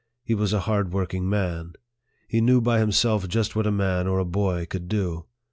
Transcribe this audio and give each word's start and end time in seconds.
He 0.23 0.33
was 0.33 0.51
a 0.51 0.61
hard 0.61 0.91
working 0.91 1.29
man. 1.29 1.73
He 2.27 2.41
knew 2.41 2.59
by 2.59 2.79
himself 2.79 3.27
just 3.27 3.55
what 3.55 3.67
a 3.67 3.71
man 3.71 4.07
or 4.07 4.17
a 4.17 4.25
boy 4.25 4.65
could 4.65 4.89
do. 4.89 5.27